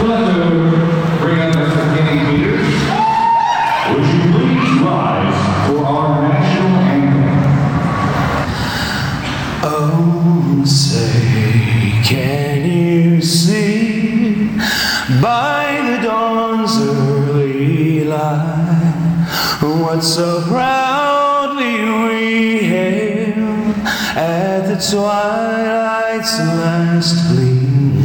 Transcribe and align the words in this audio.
what 0.00 0.28
so 20.04 20.42
proudly 20.46 21.74
we 22.02 22.58
hailed 22.58 23.74
at 24.16 24.60
the 24.68 24.76
twilight's 24.76 26.38
last 26.38 27.28
gleaming, 27.28 27.97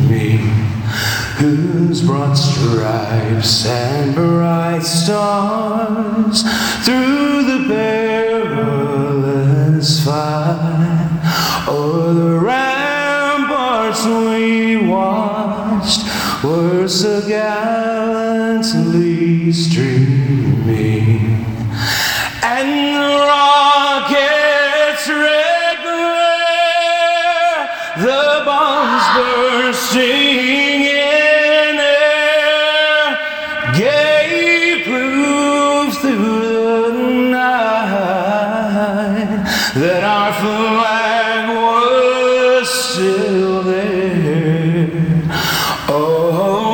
whose 1.37 2.01
broad 2.03 2.35
stripes 2.35 3.65
and 3.65 4.13
bright 4.13 4.83
stars 4.83 6.43
through 6.85 7.43
the 7.43 7.65
perilous 7.67 10.03
fight 10.05 11.65
o'er 11.67 12.13
the 12.13 12.39
ramparts 12.39 14.05
we 14.05 14.77
watched 14.87 16.03
were 16.43 16.87
so 16.87 17.19
gallantly 17.27 19.51
streaming, 19.51 21.45
and 22.43 22.95
the 22.95 23.17
rockets' 23.25 25.07
red 25.07 25.77
glare, 25.81 27.69
the 27.97 28.43
bombs 28.45 29.03
bursting 29.15 30.72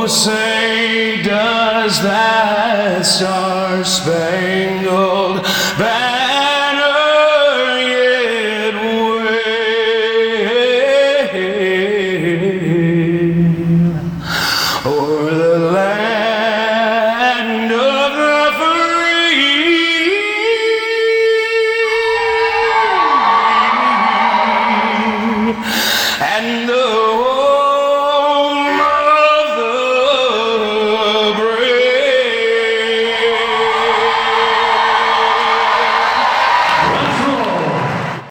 say 0.10 1.22
does 1.22 2.02
that 2.02 3.06
star 3.06 3.84
spangled 3.84 5.46